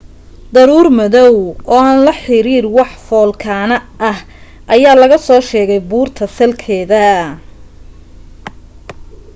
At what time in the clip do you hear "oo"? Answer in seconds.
1.73-1.81